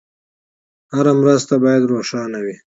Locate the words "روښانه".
1.91-2.39